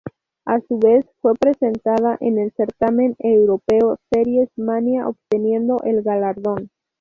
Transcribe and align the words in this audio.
A 0.45 0.59
su 0.61 0.79
vez, 0.79 1.05
fue 1.21 1.35
presentada 1.35 2.17
en 2.21 2.39
el 2.39 2.51
certamen 2.53 3.15
europeo 3.19 3.99
Series 4.09 4.49
Manía, 4.57 5.07
obteniendo 5.07 5.77
el 5.83 6.01
galardón. 6.01 6.71